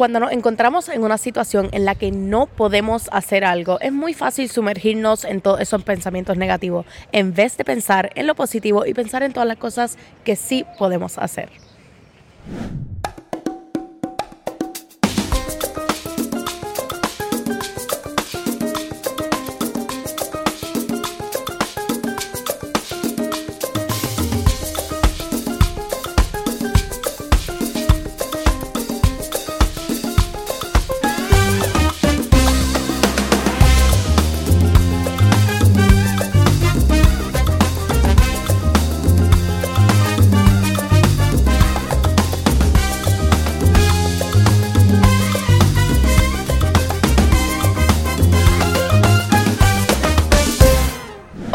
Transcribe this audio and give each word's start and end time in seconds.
Cuando 0.00 0.18
nos 0.18 0.32
encontramos 0.32 0.88
en 0.88 1.04
una 1.04 1.18
situación 1.18 1.68
en 1.72 1.84
la 1.84 1.94
que 1.94 2.10
no 2.10 2.46
podemos 2.46 3.10
hacer 3.12 3.44
algo, 3.44 3.78
es 3.80 3.92
muy 3.92 4.14
fácil 4.14 4.48
sumergirnos 4.48 5.26
en 5.26 5.42
todos 5.42 5.60
esos 5.60 5.82
pensamientos 5.82 6.38
negativos, 6.38 6.86
en 7.12 7.34
vez 7.34 7.58
de 7.58 7.66
pensar 7.66 8.10
en 8.14 8.26
lo 8.26 8.34
positivo 8.34 8.86
y 8.86 8.94
pensar 8.94 9.22
en 9.22 9.34
todas 9.34 9.46
las 9.46 9.58
cosas 9.58 9.98
que 10.24 10.36
sí 10.36 10.64
podemos 10.78 11.18
hacer. 11.18 11.50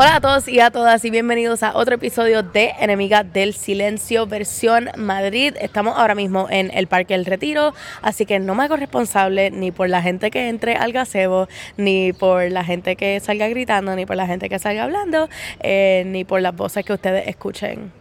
Hola 0.06 0.18
a 0.18 0.22
todos 0.22 0.48
y 0.48 0.60
a 0.60 0.70
todas 0.70 1.04
y 1.04 1.10
bienvenidos 1.10 1.64
a 1.64 1.76
otro 1.76 1.96
episodio 1.96 2.44
de 2.44 2.76
Enemiga 2.80 3.24
del 3.24 3.56
Silencio 3.56 4.28
versión 4.28 4.92
Madrid. 4.98 5.56
Estamos 5.60 5.98
ahora 5.98 6.14
mismo 6.14 6.46
en 6.52 6.70
el 6.78 6.86
Parque 6.86 7.16
El 7.16 7.26
Retiro, 7.26 7.74
así 8.04 8.28
que 8.28 8.38
no 8.38 8.54
me 8.54 8.66
hago 8.66 8.76
responsable 8.76 9.50
ni 9.50 9.72
por 9.72 9.90
la 9.90 10.04
gente 10.04 10.30
que 10.30 10.48
entre 10.48 10.76
al 10.76 10.92
gazebo, 10.92 11.48
ni 11.78 12.14
por 12.14 12.52
la 12.52 12.64
gente 12.64 12.96
que 12.96 13.20
salga 13.20 13.48
gritando, 13.48 13.96
ni 13.96 14.06
por 14.06 14.16
la 14.16 14.28
gente 14.28 14.48
que 14.48 14.60
salga 14.60 14.84
hablando, 14.84 15.28
eh, 15.62 16.04
ni 16.06 16.24
por 16.24 16.40
las 16.40 16.56
voces 16.56 16.86
que 16.86 16.94
ustedes 16.94 17.28
escuchen, 17.28 17.92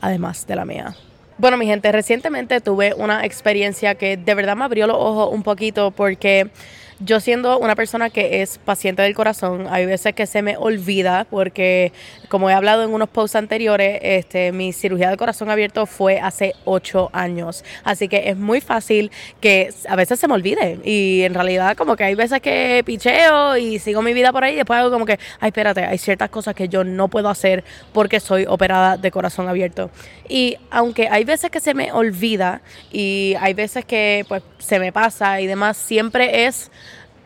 además 0.00 0.46
de 0.46 0.54
la 0.54 0.64
mía. 0.64 0.94
Bueno, 1.36 1.56
mi 1.56 1.66
gente, 1.66 1.90
recientemente 1.90 2.60
tuve 2.60 2.94
una 2.94 3.24
experiencia 3.24 3.96
que 3.96 4.16
de 4.16 4.34
verdad 4.36 4.54
me 4.54 4.66
abrió 4.66 4.86
los 4.86 4.98
ojos 4.98 5.30
un 5.32 5.42
poquito 5.42 5.90
porque 5.90 6.52
yo 7.00 7.20
siendo 7.20 7.58
una 7.58 7.74
persona 7.74 8.10
que 8.10 8.42
es 8.42 8.58
paciente 8.58 9.02
del 9.02 9.14
corazón, 9.14 9.66
hay 9.70 9.86
veces 9.86 10.14
que 10.14 10.26
se 10.26 10.42
me 10.42 10.56
olvida 10.56 11.26
porque, 11.28 11.92
como 12.28 12.50
he 12.50 12.52
hablado 12.52 12.84
en 12.84 12.92
unos 12.92 13.08
posts 13.08 13.36
anteriores, 13.36 13.98
este, 14.02 14.52
mi 14.52 14.72
cirugía 14.72 15.10
de 15.10 15.16
corazón 15.16 15.50
abierto 15.50 15.86
fue 15.86 16.20
hace 16.20 16.54
ocho 16.64 17.10
años. 17.12 17.64
Así 17.82 18.08
que 18.08 18.28
es 18.28 18.36
muy 18.36 18.60
fácil 18.60 19.10
que 19.40 19.72
a 19.88 19.96
veces 19.96 20.20
se 20.20 20.28
me 20.28 20.34
olvide. 20.34 20.78
Y 20.84 21.22
en 21.22 21.34
realidad 21.34 21.76
como 21.76 21.96
que 21.96 22.04
hay 22.04 22.14
veces 22.14 22.40
que 22.40 22.82
picheo 22.84 23.56
y 23.56 23.78
sigo 23.78 24.02
mi 24.02 24.14
vida 24.14 24.32
por 24.32 24.44
ahí 24.44 24.54
y 24.54 24.56
después 24.56 24.78
hago 24.78 24.90
como 24.90 25.06
que, 25.06 25.18
ay, 25.40 25.48
espérate, 25.48 25.84
hay 25.84 25.98
ciertas 25.98 26.30
cosas 26.30 26.54
que 26.54 26.68
yo 26.68 26.84
no 26.84 27.08
puedo 27.08 27.28
hacer 27.28 27.64
porque 27.92 28.20
soy 28.20 28.46
operada 28.46 28.96
de 28.96 29.10
corazón 29.10 29.48
abierto. 29.48 29.90
Y 30.28 30.56
aunque 30.70 31.08
hay 31.08 31.24
veces 31.24 31.50
que 31.50 31.60
se 31.60 31.74
me 31.74 31.92
olvida 31.92 32.62
y 32.92 33.34
hay 33.40 33.54
veces 33.54 33.84
que 33.84 34.24
pues 34.28 34.42
se 34.58 34.78
me 34.78 34.92
pasa 34.92 35.40
y 35.40 35.46
demás, 35.46 35.76
siempre 35.76 36.46
es 36.46 36.70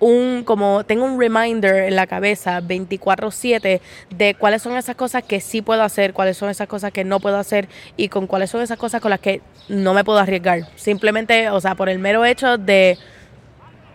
un 0.01 0.45
como 0.45 0.85
tengo 0.85 1.05
un 1.05 1.21
reminder 1.21 1.85
en 1.85 1.97
la 1.97 2.07
cabeza 2.07 2.61
24/7 2.61 3.81
de 4.11 4.35
cuáles 4.35 4.63
son 4.63 4.77
esas 4.77 4.97
cosas 4.97 5.23
que 5.23 5.41
sí 5.41 5.63
puedo 5.63 5.83
hacer, 5.83 6.13
cuáles 6.13 6.37
son 6.37 6.51
esas 6.51 6.69
cosas 6.69 6.93
que 6.93 7.05
no 7.05 7.21
puedo 7.21 7.37
hacer 7.37 7.69
y 7.97 8.09
con 8.09 8.27
cuáles 8.27 8.51
son 8.51 8.63
esas 8.63 8.79
cosas 8.79 9.01
con 9.01 9.11
las 9.11 9.21
que 9.21 9.41
no 9.69 9.95
me 9.95 10.05
puedo 10.05 10.19
arriesgar. 10.19 10.69
Simplemente, 10.77 11.51
o 11.51 11.61
sea, 11.61 11.75
por 11.75 11.89
el 11.89 11.99
mero 11.99 12.25
hecho 12.25 12.59
de 12.59 12.97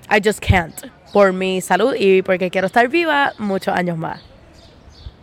I 0.09 0.21
just 0.23 0.39
can't 0.39 0.75
por 1.13 1.31
mi 1.31 1.61
salud 1.61 1.95
y 1.97 2.21
porque 2.23 2.49
quiero 2.49 2.67
estar 2.67 2.87
viva 2.89 3.33
muchos 3.37 3.73
años 3.73 3.97
más. 3.97 4.21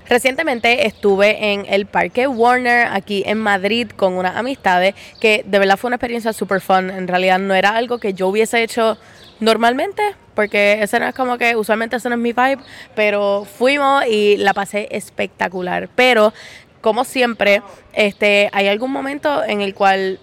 Recientemente 0.09 0.89
estuve 0.89 1.53
en 1.53 1.67
el 1.69 1.87
Parque 1.87 2.27
Warner 2.27 2.89
aquí 2.91 3.23
en 3.27 3.39
Madrid 3.39 3.89
con 3.95 4.15
unas 4.15 4.37
amistades 4.37 4.95
que 5.21 5.45
de 5.47 5.59
verdad 5.61 5.77
fue 5.77 5.89
una 5.89 5.97
experiencia 5.97 6.33
super 6.33 6.61
fun. 6.61 6.91
En 6.91 7.07
realidad 7.07 7.39
no 7.39 7.55
era 7.55 7.77
algo 7.77 7.99
que 7.99 8.13
yo 8.13 8.27
hubiese 8.27 8.61
hecho 8.61 8.99
normalmente, 9.41 10.03
porque 10.35 10.83
ese 10.83 11.01
no 11.01 11.07
es 11.07 11.15
como 11.15 11.39
que 11.39 11.57
usualmente 11.57 11.97
ese 11.97 12.09
no 12.09 12.15
es 12.15 12.21
mi 12.21 12.33
vibe, 12.33 12.59
pero 12.95 13.45
fuimos 13.45 14.07
y 14.07 14.37
la 14.37 14.55
pasé 14.55 14.89
espectacular. 14.91 15.89
Pero 15.95 16.33
como 16.81 17.05
siempre, 17.05 17.63
este, 17.93 18.49
hay 18.53 18.69
algún 18.69 18.91
momento 18.91 19.45
en 19.45 19.61
el 19.61 19.75
cual 19.75 20.19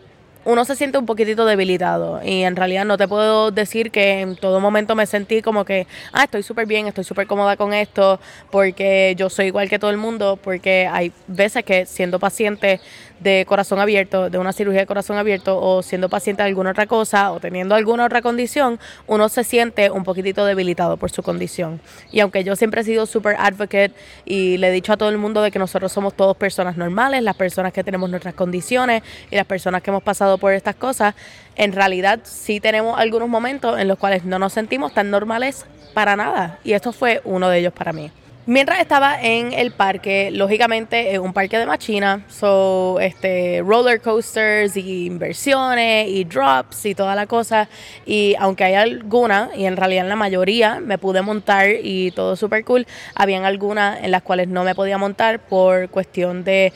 uno 0.47 0.63
se 0.63 0.77
siente 0.77 0.97
un 0.97 1.05
poquitito 1.05 1.45
debilitado 1.45 2.21
y 2.23 2.43
en 2.43 2.55
realidad 2.55 2.85
no 2.85 2.95
te 2.95 3.05
puedo 3.05 3.51
decir 3.51 3.91
que 3.91 4.21
en 4.21 4.37
todo 4.37 4.61
momento 4.61 4.95
me 4.95 5.05
sentí 5.05 5.41
como 5.41 5.65
que, 5.65 5.87
ah, 6.13 6.23
estoy 6.23 6.41
súper 6.41 6.65
bien, 6.65 6.87
estoy 6.87 7.03
súper 7.03 7.27
cómoda 7.27 7.57
con 7.57 7.73
esto, 7.73 8.21
porque 8.49 9.13
yo 9.17 9.29
soy 9.29 9.47
igual 9.47 9.67
que 9.67 9.77
todo 9.77 9.91
el 9.91 9.97
mundo, 9.97 10.39
porque 10.41 10.87
hay 10.89 11.11
veces 11.27 11.65
que 11.65 11.85
siendo 11.85 12.17
paciente 12.17 12.79
de 13.19 13.45
corazón 13.47 13.79
abierto, 13.79 14.29
de 14.29 14.37
una 14.37 14.53
cirugía 14.53 14.81
de 14.81 14.85
corazón 14.85 15.17
abierto 15.17 15.59
o 15.59 15.81
siendo 15.81 16.09
paciente 16.09 16.43
de 16.43 16.49
alguna 16.49 16.71
otra 16.71 16.85
cosa 16.87 17.31
o 17.31 17.39
teniendo 17.39 17.75
alguna 17.75 18.05
otra 18.05 18.21
condición, 18.21 18.79
uno 19.07 19.29
se 19.29 19.43
siente 19.43 19.89
un 19.89 20.03
poquitito 20.03 20.45
debilitado 20.45 20.97
por 20.97 21.11
su 21.11 21.23
condición. 21.23 21.79
Y 22.11 22.19
aunque 22.19 22.43
yo 22.43 22.55
siempre 22.55 22.81
he 22.81 22.83
sido 22.83 23.05
super 23.05 23.35
advocate 23.39 23.91
y 24.25 24.57
le 24.57 24.69
he 24.69 24.71
dicho 24.71 24.93
a 24.93 24.97
todo 24.97 25.09
el 25.09 25.17
mundo 25.17 25.41
de 25.41 25.51
que 25.51 25.59
nosotros 25.59 25.91
somos 25.91 26.13
todos 26.13 26.37
personas 26.37 26.77
normales, 26.77 27.23
las 27.23 27.35
personas 27.35 27.73
que 27.73 27.83
tenemos 27.83 28.09
nuestras 28.09 28.35
condiciones 28.35 29.03
y 29.31 29.35
las 29.35 29.45
personas 29.45 29.81
que 29.81 29.89
hemos 29.89 30.03
pasado 30.03 30.37
por 30.37 30.53
estas 30.53 30.75
cosas, 30.75 31.15
en 31.55 31.71
realidad 31.71 32.19
sí 32.23 32.59
tenemos 32.59 32.99
algunos 32.99 33.29
momentos 33.29 33.79
en 33.79 33.87
los 33.87 33.97
cuales 33.97 34.25
no 34.25 34.39
nos 34.39 34.53
sentimos 34.53 34.93
tan 34.93 35.09
normales 35.09 35.65
para 35.93 36.15
nada. 36.15 36.59
Y 36.63 36.73
esto 36.73 36.91
fue 36.91 37.21
uno 37.23 37.49
de 37.49 37.59
ellos 37.59 37.73
para 37.73 37.93
mí. 37.93 38.11
Mientras 38.49 38.79
estaba 38.79 39.21
en 39.21 39.51
el 39.51 39.71
parque, 39.71 40.31
lógicamente 40.31 41.11
es 41.11 41.19
un 41.19 41.33
parque 41.33 41.57
de 41.57 41.65
machina, 41.65 42.23
so 42.29 42.97
este 43.01 43.61
roller 43.61 43.99
coasters 43.99 44.77
y 44.77 45.05
inversiones 45.05 46.07
y 46.07 46.23
drops 46.23 46.85
y 46.85 46.95
toda 46.95 47.13
la 47.13 47.27
cosa. 47.27 47.67
Y 48.05 48.35
aunque 48.39 48.63
hay 48.63 48.75
algunas, 48.75 49.53
y 49.53 49.65
en 49.65 49.75
realidad 49.75 50.05
en 50.05 50.09
la 50.09 50.15
mayoría 50.15 50.79
me 50.79 50.97
pude 50.97 51.21
montar 51.21 51.67
y 51.83 52.11
todo 52.11 52.37
súper 52.37 52.63
cool, 52.63 52.87
habían 53.15 53.43
algunas 53.43 54.01
en 54.01 54.11
las 54.11 54.21
cuales 54.21 54.47
no 54.47 54.63
me 54.63 54.73
podía 54.73 54.97
montar 54.97 55.39
por 55.39 55.89
cuestión 55.89 56.45
de 56.45 56.71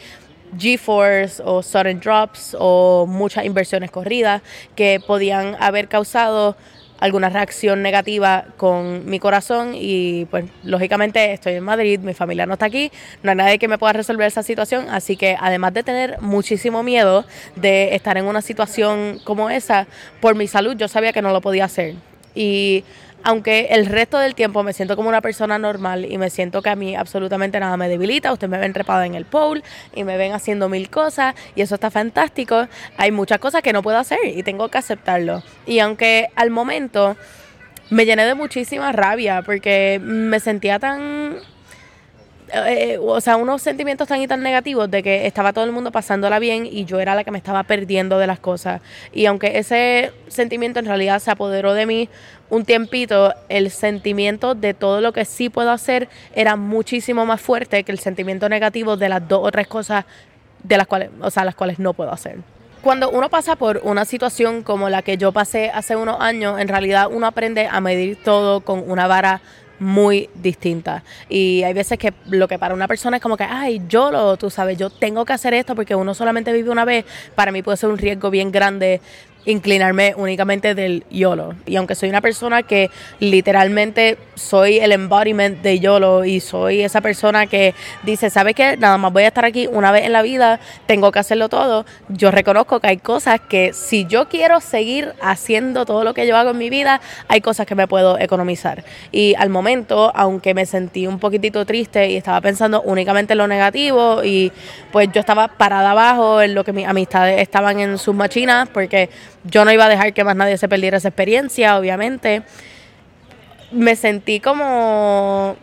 G-Force 0.57 1.41
o 1.45 1.63
sudden 1.63 2.01
drops 2.01 2.53
o 2.59 3.05
muchas 3.07 3.45
inversiones 3.45 3.91
corridas 3.91 4.41
que 4.75 4.99
podían 5.07 5.55
haber 5.57 5.87
causado 5.87 6.57
alguna 7.01 7.29
reacción 7.29 7.81
negativa 7.81 8.45
con 8.57 9.09
mi 9.09 9.19
corazón 9.19 9.73
y 9.75 10.25
pues 10.25 10.45
lógicamente 10.63 11.33
estoy 11.33 11.55
en 11.55 11.63
Madrid, 11.63 11.99
mi 11.99 12.13
familia 12.13 12.45
no 12.45 12.53
está 12.53 12.67
aquí, 12.67 12.91
no 13.23 13.31
hay 13.31 13.37
nadie 13.37 13.59
que 13.59 13.67
me 13.67 13.77
pueda 13.77 13.91
resolver 13.91 14.27
esa 14.27 14.43
situación, 14.43 14.85
así 14.89 15.17
que 15.17 15.35
además 15.37 15.73
de 15.73 15.83
tener 15.83 16.21
muchísimo 16.21 16.83
miedo 16.83 17.25
de 17.55 17.95
estar 17.95 18.17
en 18.17 18.25
una 18.25 18.41
situación 18.41 19.19
como 19.23 19.49
esa, 19.49 19.87
por 20.21 20.35
mi 20.35 20.47
salud 20.47 20.77
yo 20.77 20.87
sabía 20.87 21.11
que 21.11 21.23
no 21.23 21.33
lo 21.33 21.41
podía 21.41 21.65
hacer. 21.65 21.95
Y 22.35 22.83
aunque 23.23 23.67
el 23.71 23.85
resto 23.85 24.17
del 24.17 24.35
tiempo 24.35 24.63
me 24.63 24.73
siento 24.73 24.95
como 24.95 25.09
una 25.09 25.21
persona 25.21 25.57
normal 25.57 26.05
y 26.09 26.17
me 26.17 26.29
siento 26.29 26.61
que 26.61 26.69
a 26.69 26.75
mí 26.75 26.95
absolutamente 26.95 27.59
nada 27.59 27.77
me 27.77 27.89
debilita, 27.89 28.31
ustedes 28.31 28.49
me 28.49 28.57
ven 28.57 28.73
trepada 28.73 29.05
en 29.05 29.15
el 29.15 29.25
pole 29.25 29.63
y 29.95 30.03
me 30.03 30.17
ven 30.17 30.33
haciendo 30.33 30.69
mil 30.69 30.89
cosas 30.89 31.35
y 31.55 31.61
eso 31.61 31.75
está 31.75 31.91
fantástico, 31.91 32.67
hay 32.97 33.11
muchas 33.11 33.39
cosas 33.39 33.61
que 33.61 33.73
no 33.73 33.81
puedo 33.83 33.97
hacer 33.97 34.19
y 34.25 34.43
tengo 34.43 34.69
que 34.69 34.77
aceptarlo. 34.77 35.43
Y 35.65 35.79
aunque 35.79 36.29
al 36.35 36.49
momento 36.49 37.15
me 37.89 38.05
llené 38.05 38.25
de 38.25 38.35
muchísima 38.35 38.91
rabia 38.91 39.41
porque 39.41 39.99
me 40.01 40.39
sentía 40.39 40.79
tan 40.79 41.35
eh, 42.53 42.97
o 43.01 43.19
sea, 43.21 43.37
unos 43.37 43.61
sentimientos 43.61 44.07
tan 44.07 44.21
y 44.21 44.27
tan 44.27 44.41
negativos 44.41 44.89
de 44.91 45.03
que 45.03 45.25
estaba 45.27 45.53
todo 45.53 45.63
el 45.63 45.71
mundo 45.71 45.91
pasándola 45.91 46.39
bien 46.39 46.65
y 46.65 46.85
yo 46.85 46.99
era 46.99 47.15
la 47.15 47.23
que 47.23 47.31
me 47.31 47.37
estaba 47.37 47.63
perdiendo 47.63 48.19
de 48.19 48.27
las 48.27 48.39
cosas. 48.39 48.81
Y 49.13 49.25
aunque 49.25 49.57
ese 49.57 50.11
sentimiento 50.27 50.79
en 50.79 50.85
realidad 50.85 51.19
se 51.19 51.31
apoderó 51.31 51.73
de 51.73 51.85
mí 51.85 52.09
un 52.49 52.65
tiempito, 52.65 53.33
el 53.47 53.71
sentimiento 53.71 54.55
de 54.55 54.73
todo 54.73 54.99
lo 55.01 55.13
que 55.13 55.25
sí 55.25 55.49
puedo 55.49 55.71
hacer 55.71 56.09
era 56.35 56.55
muchísimo 56.57 57.25
más 57.25 57.39
fuerte 57.39 57.83
que 57.83 57.91
el 57.91 57.99
sentimiento 57.99 58.49
negativo 58.49 58.97
de 58.97 59.09
las 59.09 59.25
dos 59.27 59.39
o 59.43 59.51
tres 59.51 59.67
cosas 59.67 60.05
de 60.63 60.77
las 60.77 60.87
cuales, 60.87 61.09
o 61.21 61.31
sea, 61.31 61.45
las 61.45 61.55
cuales 61.55 61.79
no 61.79 61.93
puedo 61.93 62.11
hacer. 62.11 62.37
Cuando 62.81 63.11
uno 63.11 63.29
pasa 63.29 63.55
por 63.55 63.79
una 63.83 64.05
situación 64.05 64.63
como 64.63 64.89
la 64.89 65.03
que 65.03 65.15
yo 65.15 65.31
pasé 65.31 65.69
hace 65.69 65.95
unos 65.95 66.19
años, 66.19 66.59
en 66.59 66.67
realidad 66.67 67.09
uno 67.11 67.27
aprende 67.27 67.67
a 67.67 67.79
medir 67.79 68.17
todo 68.23 68.61
con 68.61 68.89
una 68.89 69.05
vara 69.05 69.41
muy 69.81 70.29
distinta. 70.35 71.03
Y 71.27 71.63
hay 71.63 71.73
veces 71.73 71.97
que 71.97 72.13
lo 72.27 72.47
que 72.47 72.59
para 72.59 72.75
una 72.75 72.87
persona 72.87 73.17
es 73.17 73.23
como 73.23 73.35
que, 73.35 73.43
ay, 73.43 73.81
yo 73.89 74.11
lo, 74.11 74.37
tú 74.37 74.51
sabes, 74.51 74.77
yo 74.77 74.91
tengo 74.91 75.25
que 75.25 75.33
hacer 75.33 75.55
esto 75.55 75.75
porque 75.75 75.95
uno 75.95 76.13
solamente 76.13 76.53
vive 76.53 76.69
una 76.69 76.85
vez, 76.85 77.03
para 77.33 77.51
mí 77.51 77.63
puede 77.63 77.77
ser 77.77 77.89
un 77.89 77.97
riesgo 77.97 78.29
bien 78.29 78.51
grande 78.51 79.01
inclinarme 79.45 80.13
únicamente 80.15 80.75
del 80.75 81.03
YOLO. 81.09 81.55
Y 81.65 81.75
aunque 81.75 81.95
soy 81.95 82.09
una 82.09 82.21
persona 82.21 82.63
que 82.63 82.89
literalmente 83.19 84.17
soy 84.35 84.77
el 84.79 84.91
embodiment 84.91 85.61
de 85.61 85.79
YOLO 85.79 86.25
y 86.25 86.39
soy 86.39 86.81
esa 86.81 87.01
persona 87.01 87.47
que 87.47 87.73
dice, 88.03 88.29
¿sabes 88.29 88.55
qué? 88.55 88.77
Nada 88.77 88.97
más 88.97 89.13
voy 89.13 89.23
a 89.23 89.27
estar 89.27 89.45
aquí 89.45 89.67
una 89.67 89.91
vez 89.91 90.05
en 90.05 90.13
la 90.13 90.21
vida, 90.21 90.59
tengo 90.85 91.11
que 91.11 91.19
hacerlo 91.19 91.49
todo. 91.49 91.85
Yo 92.09 92.31
reconozco 92.31 92.79
que 92.79 92.87
hay 92.87 92.97
cosas 92.97 93.39
que 93.41 93.73
si 93.73 94.05
yo 94.05 94.27
quiero 94.29 94.59
seguir 94.59 95.13
haciendo 95.21 95.85
todo 95.85 96.03
lo 96.03 96.13
que 96.13 96.27
yo 96.27 96.37
hago 96.37 96.51
en 96.51 96.57
mi 96.57 96.69
vida, 96.69 97.01
hay 97.27 97.41
cosas 97.41 97.65
que 97.65 97.75
me 97.75 97.87
puedo 97.87 98.19
economizar. 98.19 98.83
Y 99.11 99.35
al 99.35 99.49
momento, 99.49 100.11
aunque 100.15 100.53
me 100.53 100.65
sentí 100.65 101.07
un 101.07 101.19
poquitito 101.19 101.65
triste 101.65 102.09
y 102.09 102.15
estaba 102.15 102.41
pensando 102.41 102.81
únicamente 102.81 103.33
en 103.33 103.37
lo 103.39 103.47
negativo 103.47 104.23
y 104.23 104.51
pues 104.91 105.09
yo 105.13 105.19
estaba 105.19 105.47
parada 105.47 105.91
abajo 105.91 106.41
en 106.41 106.55
lo 106.55 106.63
que 106.63 106.73
mis 106.73 106.87
amistades 106.87 107.41
estaban 107.41 107.79
en 107.79 107.97
sus 107.97 108.15
machinas 108.15 108.69
porque 108.69 109.09
yo 109.43 109.65
no 109.65 109.71
iba 109.71 109.85
a 109.85 109.89
dejar 109.89 110.13
que 110.13 110.23
más 110.23 110.35
nadie 110.35 110.57
se 110.57 110.67
perdiera 110.67 110.97
esa 110.97 111.09
experiencia, 111.09 111.77
obviamente. 111.77 112.43
Me 113.71 113.95
sentí 113.95 114.39
como, 114.39 115.55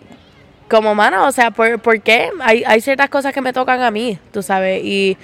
como 0.68 0.94
mano, 0.94 1.26
o 1.26 1.32
sea, 1.32 1.50
¿por, 1.50 1.78
¿por 1.80 2.00
qué? 2.00 2.30
Hay, 2.40 2.64
hay 2.66 2.80
ciertas 2.80 3.10
cosas 3.10 3.32
que 3.32 3.40
me 3.40 3.52
tocan 3.52 3.82
a 3.82 3.90
mí, 3.90 4.18
tú 4.32 4.42
sabes, 4.42 4.82
y 4.82 5.16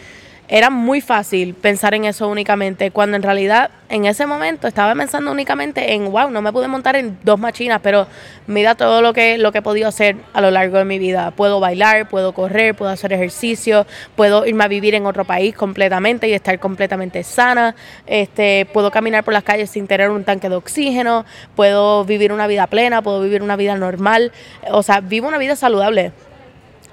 era 0.48 0.68
muy 0.68 1.00
fácil 1.00 1.54
pensar 1.54 1.94
en 1.94 2.04
eso 2.04 2.28
únicamente, 2.28 2.90
cuando 2.90 3.16
en 3.16 3.22
realidad 3.22 3.70
en 3.88 4.04
ese 4.04 4.26
momento 4.26 4.66
estaba 4.66 4.94
pensando 4.94 5.32
únicamente 5.32 5.94
en, 5.94 6.10
wow, 6.10 6.30
no 6.30 6.42
me 6.42 6.52
pude 6.52 6.68
montar 6.68 6.96
en 6.96 7.18
dos 7.22 7.38
machinas, 7.38 7.80
pero 7.82 8.06
mira 8.46 8.74
todo 8.74 9.00
lo 9.00 9.12
que, 9.14 9.38
lo 9.38 9.52
que 9.52 9.58
he 9.58 9.62
podido 9.62 9.88
hacer 9.88 10.16
a 10.34 10.40
lo 10.40 10.50
largo 10.50 10.78
de 10.78 10.84
mi 10.84 10.98
vida. 10.98 11.30
Puedo 11.30 11.60
bailar, 11.60 12.08
puedo 12.08 12.32
correr, 12.32 12.74
puedo 12.74 12.90
hacer 12.90 13.12
ejercicio, 13.12 13.86
puedo 14.16 14.44
irme 14.44 14.64
a 14.64 14.68
vivir 14.68 14.94
en 14.94 15.06
otro 15.06 15.24
país 15.24 15.54
completamente 15.54 16.28
y 16.28 16.34
estar 16.34 16.58
completamente 16.58 17.22
sana, 17.22 17.74
este, 18.06 18.66
puedo 18.72 18.90
caminar 18.90 19.24
por 19.24 19.32
las 19.32 19.44
calles 19.44 19.70
sin 19.70 19.86
tener 19.86 20.10
un 20.10 20.24
tanque 20.24 20.48
de 20.48 20.56
oxígeno, 20.56 21.24
puedo 21.56 22.04
vivir 22.04 22.32
una 22.32 22.46
vida 22.46 22.66
plena, 22.66 23.00
puedo 23.00 23.22
vivir 23.22 23.42
una 23.42 23.56
vida 23.56 23.76
normal, 23.76 24.32
o 24.70 24.82
sea, 24.82 25.00
vivo 25.00 25.28
una 25.28 25.38
vida 25.38 25.56
saludable 25.56 26.12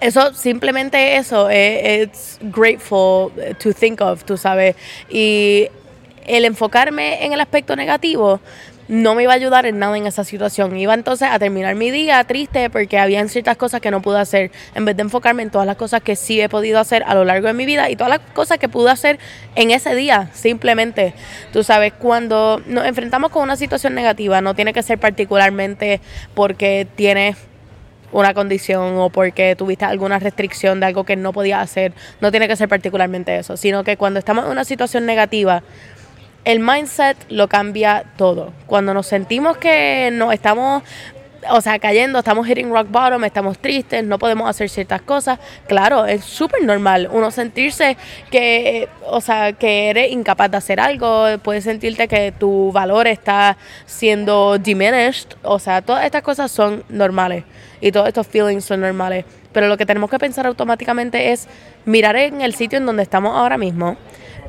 eso, 0.02 0.34
simplemente 0.34 1.16
eso, 1.18 1.50
es 1.50 2.40
grateful 2.42 3.32
to 3.60 3.74
think 3.74 4.02
of, 4.02 4.24
tú 4.24 4.36
sabes. 4.36 4.76
Y 5.10 5.70
el 6.26 6.46
enfocarme 6.46 7.26
en 7.26 7.34
el 7.34 7.40
aspecto 7.40 7.76
negativo 7.76 8.40
no 8.88 9.16
me 9.16 9.24
iba 9.24 9.32
a 9.32 9.36
ayudar 9.36 9.66
en 9.66 9.80
nada 9.80 9.96
en 9.96 10.06
esa 10.06 10.26
situación. 10.26 10.76
Iba 10.76 10.94
entonces 10.94 11.30
a 11.32 11.40
terminar 11.40 11.76
mi 11.76 11.92
día 11.92 12.22
triste 12.26 12.70
porque 12.70 12.98
habían 12.98 13.30
ciertas 13.30 13.56
cosas 13.56 13.80
que 13.80 13.90
no 13.90 14.02
pude 14.02 14.20
hacer, 14.20 14.52
en 14.76 14.84
vez 14.84 14.98
de 14.98 15.04
enfocarme 15.04 15.44
en 15.44 15.50
todas 15.50 15.66
las 15.66 15.78
cosas 15.78 16.02
que 16.02 16.18
sí 16.18 16.42
he 16.42 16.50
podido 16.50 16.78
hacer 16.78 17.04
a 17.08 17.16
lo 17.16 17.24
largo 17.24 17.48
de 17.48 17.54
mi 17.54 17.66
vida 17.66 17.90
y 17.90 17.96
todas 17.96 18.10
las 18.10 18.20
cosas 18.34 18.58
que 18.58 18.68
pude 18.68 18.92
hacer 18.92 19.18
en 19.56 19.72
ese 19.72 19.96
día, 19.96 20.30
simplemente. 20.34 21.14
Tú 21.54 21.64
sabes, 21.64 21.94
cuando 21.94 22.62
nos 22.66 22.86
enfrentamos 22.86 23.32
con 23.32 23.44
una 23.44 23.56
situación 23.56 23.96
negativa, 23.96 24.42
no 24.42 24.56
tiene 24.56 24.74
que 24.74 24.84
ser 24.84 25.00
particularmente 25.00 26.02
porque 26.34 26.86
tienes 26.96 27.38
una 28.12 28.34
condición 28.34 28.98
o 28.98 29.10
porque 29.10 29.56
tuviste 29.56 29.86
alguna 29.86 30.20
restricción 30.20 30.80
de 30.80 30.88
algo 30.88 31.04
que 31.04 31.16
no 31.16 31.34
podías 31.34 31.62
hacer. 31.62 31.94
No 32.20 32.32
tiene 32.32 32.48
que 32.48 32.56
ser 32.56 32.70
particularmente 32.70 33.38
eso, 33.38 33.58
sino 33.58 33.84
que 33.84 33.98
cuando 33.98 34.20
estamos 34.20 34.46
en 34.46 34.52
una 34.52 34.66
situación 34.66 35.06
negativa, 35.06 35.64
el 36.44 36.60
mindset 36.60 37.18
lo 37.30 37.48
cambia 37.48 38.06
todo. 38.18 38.54
Cuando 38.66 38.94
nos 38.94 39.08
sentimos 39.08 39.58
que 39.58 40.10
nos 40.12 40.34
estamos 40.34 40.84
o 41.50 41.62
sea, 41.62 41.80
cayendo, 41.80 42.20
estamos 42.20 42.48
hitting 42.48 42.72
rock 42.72 42.88
bottom, 42.90 43.24
estamos 43.24 43.58
tristes, 43.58 44.04
no 44.04 44.20
podemos 44.20 44.50
hacer 44.50 44.70
ciertas 44.70 45.02
cosas. 45.02 45.40
Claro, 45.68 46.06
es 46.06 46.24
súper 46.24 46.64
normal 46.64 47.10
uno 47.12 47.32
sentirse 47.32 47.98
que, 48.30 48.88
o 49.06 49.22
sea, 49.22 49.54
que 49.54 49.90
eres 49.90 50.12
incapaz 50.12 50.52
de 50.52 50.58
hacer 50.58 50.80
algo, 50.80 51.26
puedes 51.44 51.64
sentirte 51.64 52.08
que 52.08 52.32
tu 52.32 52.72
valor 52.72 53.08
está 53.08 53.58
siendo 53.86 54.58
diminished, 54.58 55.30
o 55.44 55.60
sea, 55.60 55.82
todas 55.82 56.06
estas 56.06 56.22
cosas 56.22 56.52
son 56.52 56.84
normales 56.90 57.44
y 57.80 57.92
todos 57.92 58.08
estos 58.08 58.28
feelings 58.28 58.66
son 58.66 58.82
normales. 58.82 59.26
Pero 59.52 59.68
lo 59.68 59.78
que 59.78 59.86
tenemos 59.86 60.10
que 60.10 60.20
pensar 60.20 60.48
automáticamente 60.48 61.32
es 61.32 61.48
mirar 61.86 62.16
en 62.16 62.42
el 62.42 62.54
sitio 62.54 62.78
en 62.78 62.86
donde 62.86 63.04
estamos 63.04 63.36
ahora 63.36 63.58
mismo, 63.58 63.98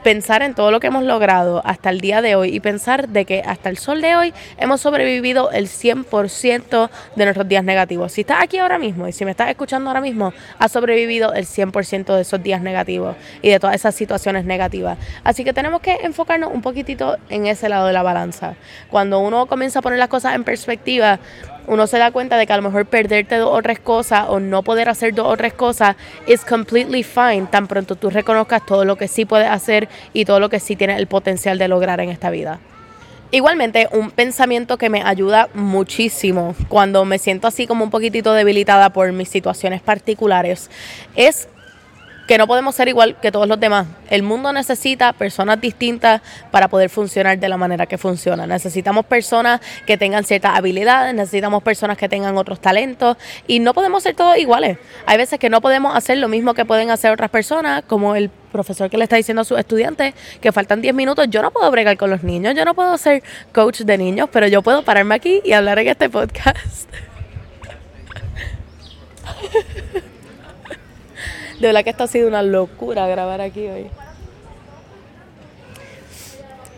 pensar 0.03 0.43
en 0.43 0.55
todo 0.55 0.71
lo 0.71 0.81
que 0.81 0.89
hemos 0.89 1.05
logrado 1.05 1.63
hasta 1.65 1.91
el 1.91 2.01
día 2.01 2.23
de 2.23 2.35
hoy 2.35 2.55
y 2.55 2.61
pensar 2.61 3.09
de 3.09 3.25
que 3.25 3.43
hasta 3.45 3.69
el 3.69 3.79
sol 3.79 4.01
de 4.01 4.17
hoy 4.17 4.35
hemos 4.59 4.81
sobrevivido 4.81 5.51
el 5.51 5.69
100% 5.69 6.91
de 7.17 7.25
nuestros 7.25 7.49
días 7.49 7.65
negativos. 7.65 8.13
Si 8.13 8.23
estás 8.23 8.43
aquí 8.43 8.59
ahora 8.59 8.79
mismo 8.79 9.09
y 9.09 9.13
si 9.13 9.25
me 9.25 9.31
estás 9.31 9.49
escuchando 9.51 9.91
ahora 9.91 10.01
mismo, 10.01 10.33
has 10.59 10.73
sobrevivido 10.73 11.33
el 11.35 11.47
100% 11.47 12.15
de 12.15 12.23
esos 12.23 12.43
días 12.43 12.63
negativos 12.63 13.17
y 13.43 13.51
de 13.51 13.61
todas 13.61 13.77
esas 13.77 13.95
situaciones 13.95 14.45
negativas. 14.45 14.99
Así 15.25 15.45
que 15.45 15.53
tenemos 15.53 15.81
que 15.81 15.99
enfocarnos 16.03 16.53
un 16.53 16.63
poquitito 16.63 17.17
en 17.29 17.47
ese 17.47 17.69
lado 17.69 17.87
de 17.87 17.93
la 17.93 18.03
balanza. 18.03 18.55
Cuando 18.91 19.21
uno 19.21 19.47
comienza 19.47 19.79
a 19.79 19.83
poner 19.83 19.99
las 19.99 20.09
cosas 20.09 20.35
en 20.35 20.45
perspectiva, 20.45 21.21
uno 21.67 21.87
se 21.87 21.99
da 21.99 22.11
cuenta 22.11 22.37
de 22.37 22.47
que 22.47 22.53
a 22.53 22.57
lo 22.57 22.63
mejor 22.63 22.87
perderte 22.87 23.37
dos 23.37 23.51
o 23.53 23.63
tres 23.63 23.79
cosas 23.79 24.27
o 24.29 24.41
no 24.41 24.63
poder 24.63 24.89
hacer 24.89 25.15
dos 25.15 25.27
o 25.27 25.37
tres 25.37 25.53
cosas 25.53 25.97
es 26.27 26.45
completely 26.45 27.03
fine 27.03 27.47
tan 27.51 27.67
pronto 27.67 27.97
tú 27.97 28.11
reconozcas 28.11 28.65
todo 28.67 28.85
lo 28.85 28.97
que 28.97 29.09
sí 29.09 29.25
puedes 29.25 29.49
hacer 29.49 29.89
y 30.13 30.25
todo 30.25 30.41
lo 30.41 30.49
que 30.49 30.61
sí 30.61 30.77
tienes 30.77 30.99
el 30.99 31.07
potencial 31.07 31.59
de 31.59 31.69
lograr 31.69 32.01
en 32.01 32.11
esta 32.11 32.31
vida. 32.31 32.61
Igualmente, 33.35 33.89
un 33.93 34.11
pensamiento 34.11 34.77
que 34.77 34.91
me 34.91 35.03
ayuda 35.03 35.49
muchísimo 35.55 36.55
cuando 36.69 37.07
me 37.07 37.17
siento 37.17 37.49
así 37.49 37.67
como 37.67 37.83
un 37.83 37.91
poquitito 37.91 38.35
debilitada 38.35 38.91
por 38.91 39.11
mis 39.13 39.31
situaciones 39.31 39.81
particulares 39.81 40.71
es 41.17 41.49
que 42.33 42.39
no 42.39 42.47
podemos 42.47 42.75
ser 42.75 42.89
igual 42.89 43.17
que 43.21 43.31
todos 43.31 43.47
los 43.47 43.61
demás. 43.61 43.87
El 44.09 44.23
mundo 44.23 44.55
necesita 44.55 45.13
personas 45.13 45.61
distintas 45.61 46.23
para 46.51 46.69
poder 46.69 46.89
funcionar 46.89 47.39
de 47.39 47.47
la 47.47 47.59
manera 47.59 47.85
que 47.85 47.99
funciona. 47.99 48.47
Necesitamos 48.47 49.05
personas 49.05 49.61
que 49.85 49.99
tengan 49.99 50.25
ciertas 50.25 50.57
habilidades, 50.57 51.15
necesitamos 51.15 51.63
personas 51.63 51.99
que 51.99 52.09
tengan 52.09 52.39
otros 52.39 52.59
talentos 52.59 53.19
y 53.47 53.61
no 53.61 53.75
podemos 53.75 54.03
ser 54.03 54.15
todos 54.15 54.39
iguales. 54.39 54.79
Hay 55.05 55.19
veces 55.19 55.39
que 55.39 55.51
no 55.51 55.61
podemos 55.61 55.95
hacer 55.95 56.17
lo 56.17 56.29
mismo 56.29 56.55
que 56.55 56.65
pueden 56.65 56.91
hacer 56.91 57.13
otras 57.13 57.29
personas, 57.29 57.83
como 57.87 58.17
el 58.17 58.31
profesor 58.31 58.89
que 58.89 58.97
le 58.97 59.05
está 59.05 59.17
diciendo 59.17 59.43
a 59.43 59.45
sus 59.45 59.59
estudiantes 59.59 60.15
que 60.41 60.53
faltan 60.53 60.81
10 60.81 60.95
minutos. 60.95 61.27
Yo 61.29 61.43
no 61.43 61.51
puedo 61.51 61.71
bregar 61.71 61.99
con 61.99 62.09
los 62.09 62.23
niños, 62.23 62.55
yo 62.55 62.65
no 62.65 62.73
puedo 62.73 62.97
ser 62.97 63.23
coach 63.53 63.83
de 63.83 63.99
niños, 63.99 64.31
pero 64.33 64.47
yo 64.47 64.63
puedo 64.63 64.87
pararme 64.87 65.15
aquí 65.17 65.43
y 65.45 65.53
hablar 65.53 65.81
en 65.81 65.89
este 65.89 66.09
podcast. 66.09 66.89
De 71.63 71.69
verdad 71.69 71.85
que 71.85 71.91
esto 71.91 72.03
ha 72.03 72.09
sido 72.09 72.27
una 72.27 72.43
locura 72.43 73.07
grabar 73.07 73.41
aquí 73.41 73.69
hoy. 73.69 73.87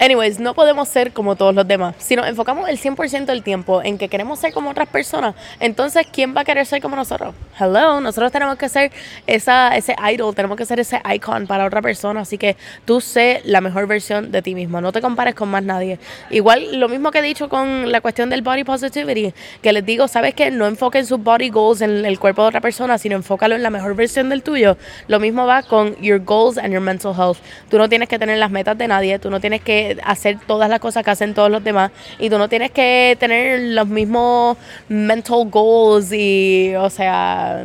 Anyways, 0.05 0.39
no 0.39 0.53
podemos 0.53 0.91
ser 0.91 1.13
como 1.13 1.35
todos 1.35 1.55
los 1.55 1.67
demás. 1.67 1.95
Si 1.97 2.15
nos 2.15 2.29
enfocamos 2.29 2.69
el 2.69 2.79
100% 2.79 3.25
del 3.25 3.43
tiempo 3.43 3.83
en 3.83 3.97
que 3.97 4.09
queremos 4.09 4.39
ser 4.39 4.53
como 4.53 4.69
otras 4.69 4.87
personas, 4.87 5.35
entonces 5.61 6.07
¿quién 6.13 6.37
va 6.37 6.43
a 6.43 6.45
querer 6.45 6.67
ser 6.67 6.83
como 6.83 6.95
nosotros? 6.95 7.35
Hello, 7.59 8.03
nosotros 8.03 8.31
tenemos 8.31 8.59
que 8.59 8.69
ser 8.69 8.93
esa, 9.27 9.75
ese 9.75 9.97
idol, 10.13 10.35
tenemos 10.35 10.59
que 10.59 10.67
ser 10.67 10.79
ese 10.79 11.01
icon 11.15 11.47
para 11.47 11.65
otra 11.65 11.81
persona. 11.81 12.21
Así 12.21 12.37
que 12.37 12.59
tú 12.85 13.01
sé 13.01 13.41
la 13.47 13.63
mejor 13.63 13.87
versión 13.87 14.31
de 14.31 14.43
ti 14.43 14.55
mismo. 14.55 14.83
No 14.83 14.93
te 14.93 15.01
compares 15.01 15.35
con 15.35 15.49
más 15.49 15.63
nadie. 15.63 15.99
Igual, 16.29 16.79
lo 16.79 16.91
mismo 16.91 17.11
que 17.11 17.21
he 17.21 17.23
dicho 17.23 17.49
con 17.49 17.91
la 17.91 18.03
cuestión 18.03 18.29
del 18.29 18.43
body 18.43 18.65
positivity, 18.65 19.33
que 19.63 19.73
les 19.73 19.87
digo, 19.87 20.07
¿sabes 20.07 20.35
qué? 20.35 20.51
No 20.51 20.67
enfoquen 20.67 21.07
sus 21.07 21.23
body 21.23 21.49
goals 21.49 21.81
en 21.81 22.05
el 22.05 22.19
cuerpo 22.19 22.43
de 22.43 22.49
otra 22.49 22.61
persona, 22.61 22.99
sino 22.99 23.17
enfócalo 23.17 23.55
en 23.55 23.63
la 23.63 23.71
mejor 23.71 23.97
versión 23.97 24.29
del 24.29 24.43
tuyo. 24.43 24.77
Lo 25.09 25.19
mismo 25.19 25.47
va 25.47 25.63
con 25.63 25.97
your 26.03 26.23
goals 26.23 26.59
and 26.59 26.75
your 26.75 26.83
mental 26.83 27.15
health. 27.19 27.39
Tú 27.71 27.79
no 27.79 27.89
tienes 27.89 28.11
que 28.11 28.19
tener 28.19 28.37
las 28.37 28.51
metas 28.51 28.77
de 28.77 28.87
nadie, 28.87 29.19
tú 29.19 29.31
no 29.31 29.41
tienes 29.41 29.63
que 29.63 29.94
hacer 30.05 30.39
todas 30.47 30.69
las 30.69 30.81
cosas 30.81 31.05
que 31.05 31.11
hacen 31.11 31.35
todos 31.35 31.51
los 31.51 31.63
demás. 31.63 31.91
Y 32.19 32.31
tú 32.31 32.39
no 32.39 32.49
tienes 32.49 32.71
que 32.71 33.17
tener 33.21 33.61
los 33.75 33.87
mismos 33.87 34.57
mental 34.89 35.49
goals 35.51 36.13
y, 36.13 36.75
o 36.77 36.91
sea, 36.91 37.65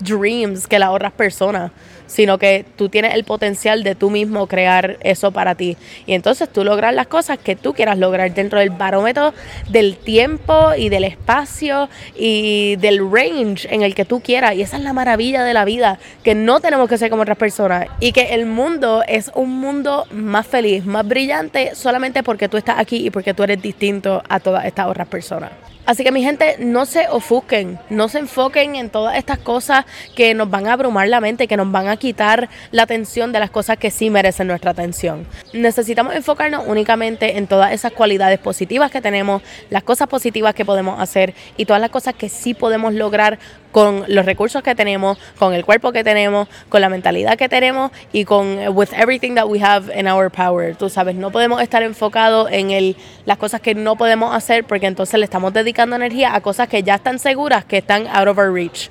dreams 0.00 0.66
que 0.66 0.78
las 0.78 0.90
otras 0.90 1.12
personas 1.12 1.70
sino 2.06 2.38
que 2.38 2.64
tú 2.76 2.88
tienes 2.88 3.14
el 3.14 3.24
potencial 3.24 3.82
de 3.82 3.94
tú 3.94 4.10
mismo 4.10 4.46
crear 4.46 4.98
eso 5.00 5.32
para 5.32 5.54
ti. 5.54 5.76
Y 6.06 6.14
entonces 6.14 6.48
tú 6.48 6.64
logras 6.64 6.94
las 6.94 7.06
cosas 7.06 7.38
que 7.38 7.56
tú 7.56 7.74
quieras 7.74 7.98
lograr 7.98 8.32
dentro 8.34 8.58
del 8.58 8.70
barómetro 8.70 9.34
del 9.68 9.96
tiempo 9.96 10.72
y 10.76 10.88
del 10.88 11.04
espacio 11.04 11.88
y 12.16 12.76
del 12.76 13.00
range 13.10 13.66
en 13.70 13.82
el 13.82 13.94
que 13.94 14.04
tú 14.04 14.20
quieras. 14.20 14.54
Y 14.54 14.62
esa 14.62 14.76
es 14.76 14.82
la 14.82 14.92
maravilla 14.92 15.44
de 15.44 15.54
la 15.54 15.64
vida, 15.64 15.98
que 16.22 16.34
no 16.34 16.60
tenemos 16.60 16.88
que 16.88 16.98
ser 16.98 17.10
como 17.10 17.22
otras 17.22 17.38
personas 17.38 17.86
y 18.00 18.12
que 18.12 18.34
el 18.34 18.46
mundo 18.46 19.02
es 19.06 19.30
un 19.34 19.50
mundo 19.60 20.06
más 20.10 20.46
feliz, 20.46 20.84
más 20.84 21.06
brillante 21.06 21.74
solamente 21.74 22.22
porque 22.22 22.48
tú 22.48 22.56
estás 22.56 22.78
aquí 22.78 23.06
y 23.06 23.10
porque 23.10 23.34
tú 23.34 23.42
eres 23.42 23.60
distinto 23.60 24.22
a 24.28 24.40
todas 24.40 24.64
estas 24.64 24.86
otras 24.86 25.08
personas. 25.08 25.73
Así 25.86 26.02
que 26.02 26.12
mi 26.12 26.22
gente, 26.22 26.56
no 26.60 26.86
se 26.86 27.08
ofusquen, 27.08 27.78
no 27.90 28.08
se 28.08 28.18
enfoquen 28.18 28.74
en 28.76 28.88
todas 28.88 29.16
estas 29.18 29.38
cosas 29.38 29.84
que 30.14 30.32
nos 30.32 30.48
van 30.48 30.66
a 30.66 30.72
abrumar 30.72 31.08
la 31.08 31.20
mente, 31.20 31.46
que 31.46 31.58
nos 31.58 31.70
van 31.70 31.88
a 31.88 31.96
quitar 31.98 32.48
la 32.70 32.84
atención 32.84 33.32
de 33.32 33.40
las 33.40 33.50
cosas 33.50 33.76
que 33.76 33.90
sí 33.90 34.08
merecen 34.08 34.46
nuestra 34.46 34.70
atención. 34.70 35.26
Necesitamos 35.52 36.14
enfocarnos 36.14 36.64
únicamente 36.66 37.36
en 37.36 37.46
todas 37.46 37.72
esas 37.72 37.92
cualidades 37.92 38.38
positivas 38.38 38.90
que 38.90 39.02
tenemos, 39.02 39.42
las 39.68 39.82
cosas 39.82 40.08
positivas 40.08 40.54
que 40.54 40.64
podemos 40.64 40.98
hacer 41.00 41.34
y 41.58 41.66
todas 41.66 41.82
las 41.82 41.90
cosas 41.90 42.14
que 42.14 42.30
sí 42.30 42.54
podemos 42.54 42.94
lograr 42.94 43.38
con 43.74 44.04
los 44.06 44.24
recursos 44.24 44.62
que 44.62 44.76
tenemos, 44.76 45.18
con 45.36 45.52
el 45.52 45.64
cuerpo 45.64 45.90
que 45.90 46.04
tenemos, 46.04 46.46
con 46.68 46.80
la 46.80 46.88
mentalidad 46.88 47.36
que 47.36 47.48
tenemos 47.48 47.90
y 48.12 48.24
con 48.24 48.68
with 48.68 48.90
everything 48.92 49.34
that 49.34 49.48
we 49.48 49.60
have 49.60 49.92
in 49.98 50.06
our 50.06 50.30
power. 50.30 50.76
Tú 50.76 50.88
sabes, 50.88 51.16
no 51.16 51.32
podemos 51.32 51.60
estar 51.60 51.82
enfocados 51.82 52.52
en 52.52 52.70
el, 52.70 52.94
las 53.26 53.36
cosas 53.36 53.60
que 53.60 53.74
no 53.74 53.96
podemos 53.96 54.32
hacer 54.32 54.62
porque 54.62 54.86
entonces 54.86 55.18
le 55.18 55.24
estamos 55.24 55.52
dedicando 55.52 55.96
energía 55.96 56.36
a 56.36 56.40
cosas 56.40 56.68
que 56.68 56.84
ya 56.84 56.94
están 56.94 57.18
seguras, 57.18 57.64
que 57.64 57.78
están 57.78 58.06
out 58.06 58.28
of 58.28 58.38
our 58.38 58.54
reach 58.54 58.90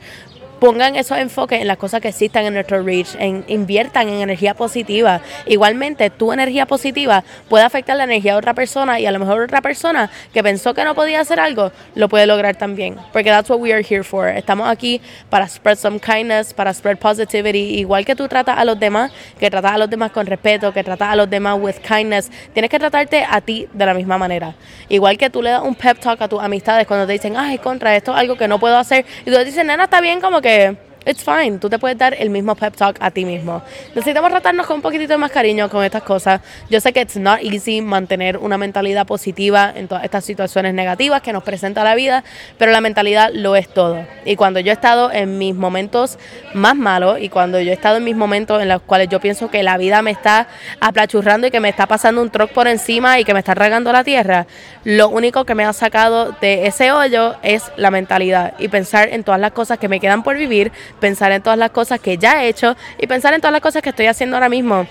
pongan 0.63 0.95
esos 0.95 1.17
enfoques 1.17 1.59
en 1.59 1.67
las 1.67 1.75
cosas 1.75 1.99
que 1.99 2.07
existan 2.07 2.45
en 2.45 2.53
nuestro 2.53 2.81
reach, 2.81 3.15
en, 3.19 3.43
inviertan 3.49 4.07
en 4.07 4.21
energía 4.21 4.53
positiva. 4.53 5.19
Igualmente, 5.45 6.09
tu 6.09 6.31
energía 6.31 6.65
positiva 6.65 7.25
puede 7.49 7.65
afectar 7.65 7.97
la 7.97 8.05
energía 8.05 8.31
de 8.31 8.37
otra 8.37 8.53
persona 8.53 8.97
y 8.97 9.05
a 9.05 9.11
lo 9.11 9.19
mejor 9.19 9.41
otra 9.41 9.59
persona 9.59 10.09
que 10.33 10.41
pensó 10.41 10.73
que 10.73 10.85
no 10.85 10.95
podía 10.95 11.19
hacer 11.19 11.37
algo, 11.37 11.73
lo 11.95 12.07
puede 12.07 12.27
lograr 12.27 12.55
también. 12.55 12.95
Porque 13.11 13.29
that's 13.29 13.49
what 13.49 13.59
we 13.59 13.73
are 13.73 13.83
here 13.83 14.05
for. 14.05 14.29
Estamos 14.29 14.69
aquí 14.69 15.01
para 15.29 15.49
spread 15.49 15.77
some 15.77 15.99
kindness, 15.99 16.53
para 16.53 16.73
spread 16.73 16.97
positivity. 16.97 17.79
Igual 17.79 18.05
que 18.05 18.15
tú 18.15 18.29
tratas 18.29 18.57
a 18.57 18.63
los 18.63 18.79
demás, 18.79 19.11
que 19.37 19.49
tratas 19.49 19.73
a 19.73 19.77
los 19.77 19.89
demás 19.89 20.11
con 20.11 20.25
respeto, 20.25 20.71
que 20.71 20.81
tratas 20.81 21.09
a 21.09 21.17
los 21.17 21.29
demás 21.29 21.59
with 21.59 21.75
kindness, 21.85 22.31
tienes 22.53 22.71
que 22.71 22.79
tratarte 22.79 23.25
a 23.29 23.41
ti 23.41 23.67
de 23.73 23.85
la 23.85 23.93
misma 23.93 24.17
manera. 24.17 24.55
Igual 24.87 25.17
que 25.17 25.29
tú 25.29 25.41
le 25.41 25.49
das 25.49 25.61
un 25.61 25.75
pep 25.75 25.99
talk 25.99 26.21
a 26.21 26.29
tus 26.29 26.41
amistades 26.41 26.87
cuando 26.87 27.05
te 27.05 27.11
dicen, 27.11 27.35
ay, 27.35 27.57
contra 27.57 27.93
esto 27.97 28.13
es 28.13 28.17
algo 28.17 28.37
que 28.37 28.47
no 28.47 28.59
puedo 28.59 28.77
hacer. 28.77 29.05
Y 29.25 29.29
tú 29.29 29.37
dices, 29.39 29.65
nena, 29.65 29.83
está 29.83 29.99
bien 29.99 30.21
como 30.21 30.39
que 30.39 30.52
comunque 30.53 30.92
it's 31.05 31.23
fine, 31.23 31.59
tú 31.59 31.69
te 31.69 31.79
puedes 31.79 31.97
dar 31.97 32.13
el 32.13 32.29
mismo 32.29 32.55
pep 32.55 32.75
talk 32.75 32.97
a 32.99 33.11
ti 33.11 33.25
mismo. 33.25 33.61
Necesitamos 33.95 34.29
tratarnos 34.31 34.65
con 34.65 34.77
un 34.77 34.81
poquitito 34.81 35.17
más 35.17 35.31
cariño 35.31 35.69
con 35.69 35.83
estas 35.83 36.03
cosas. 36.03 36.41
Yo 36.69 36.79
sé 36.79 36.93
que 36.93 37.01
it's 37.01 37.17
not 37.17 37.39
easy 37.41 37.81
mantener 37.81 38.37
una 38.37 38.57
mentalidad 38.57 39.05
positiva 39.05 39.71
en 39.75 39.87
todas 39.87 40.03
estas 40.03 40.25
situaciones 40.25 40.73
negativas 40.73 41.21
que 41.21 41.33
nos 41.33 41.43
presenta 41.43 41.83
la 41.83 41.95
vida, 41.95 42.23
pero 42.57 42.71
la 42.71 42.81
mentalidad 42.81 43.31
lo 43.33 43.55
es 43.55 43.67
todo. 43.67 44.05
Y 44.25 44.35
cuando 44.35 44.59
yo 44.59 44.71
he 44.71 44.73
estado 44.73 45.11
en 45.11 45.37
mis 45.37 45.55
momentos 45.55 46.17
más 46.53 46.75
malos 46.75 47.19
y 47.19 47.29
cuando 47.29 47.59
yo 47.59 47.71
he 47.71 47.73
estado 47.73 47.97
en 47.97 48.03
mis 48.03 48.15
momentos 48.15 48.61
en 48.61 48.69
los 48.69 48.81
cuales 48.81 49.09
yo 49.09 49.19
pienso 49.19 49.49
que 49.49 49.63
la 49.63 49.77
vida 49.77 50.01
me 50.01 50.11
está 50.11 50.47
aplachurrando 50.79 51.47
y 51.47 51.51
que 51.51 51.59
me 51.59 51.69
está 51.69 51.87
pasando 51.87 52.21
un 52.21 52.29
truck 52.29 52.51
por 52.51 52.67
encima 52.67 53.19
y 53.19 53.23
que 53.23 53.33
me 53.33 53.39
está 53.39 53.53
regando 53.53 53.91
la 53.91 54.03
tierra, 54.03 54.47
lo 54.83 55.09
único 55.09 55.45
que 55.45 55.55
me 55.55 55.65
ha 55.65 55.73
sacado 55.73 56.35
de 56.41 56.67
ese 56.67 56.91
hoyo 56.91 57.35
es 57.43 57.71
la 57.77 57.91
mentalidad 57.91 58.53
y 58.59 58.67
pensar 58.67 59.09
en 59.09 59.23
todas 59.23 59.39
las 59.39 59.51
cosas 59.51 59.79
que 59.79 59.87
me 59.87 59.99
quedan 59.99 60.23
por 60.23 60.37
vivir, 60.37 60.71
pensar 60.99 61.31
en 61.31 61.41
todas 61.41 61.59
las 61.59 61.71
cosas 61.71 61.99
que 61.99 62.17
ya 62.17 62.43
he 62.43 62.47
hecho 62.47 62.75
y 62.97 63.07
pensar 63.07 63.33
en 63.33 63.41
todas 63.41 63.51
las 63.51 63.61
cosas 63.61 63.81
que 63.81 63.89
estoy 63.89 64.07
haciendo 64.07 64.35
ahora 64.35 64.49
mismo. 64.49 64.87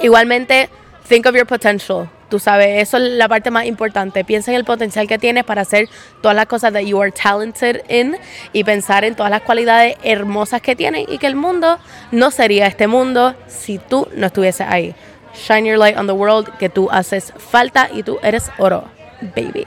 Igualmente, 0.00 0.68
think 1.08 1.26
of 1.26 1.34
your 1.34 1.46
potential. 1.46 2.08
Tú 2.28 2.38
sabes, 2.38 2.80
eso 2.82 2.96
es 2.96 3.02
la 3.12 3.28
parte 3.28 3.50
más 3.50 3.66
importante. 3.66 4.24
Piensa 4.24 4.50
en 4.50 4.56
el 4.56 4.64
potencial 4.64 5.06
que 5.06 5.18
tienes 5.18 5.44
para 5.44 5.60
hacer 5.60 5.90
todas 6.22 6.34
las 6.34 6.46
cosas 6.46 6.72
that 6.72 6.80
you 6.80 6.98
are 6.98 7.12
talented 7.12 7.82
in 7.90 8.16
y 8.54 8.64
pensar 8.64 9.04
en 9.04 9.14
todas 9.14 9.30
las 9.30 9.42
cualidades 9.42 9.96
hermosas 10.02 10.62
que 10.62 10.74
tienes 10.74 11.04
y 11.08 11.18
que 11.18 11.26
el 11.26 11.36
mundo 11.36 11.78
no 12.10 12.30
sería 12.30 12.66
este 12.66 12.86
mundo 12.86 13.34
si 13.48 13.78
tú 13.78 14.08
no 14.14 14.28
estuvieses 14.28 14.66
ahí. 14.66 14.94
Shine 15.34 15.66
your 15.66 15.78
light 15.78 15.98
on 15.98 16.06
the 16.06 16.14
world, 16.14 16.48
que 16.58 16.70
tú 16.70 16.88
haces 16.90 17.34
falta 17.36 17.90
y 17.92 18.02
tú 18.02 18.18
eres 18.22 18.50
oro, 18.58 18.84
baby. 19.36 19.66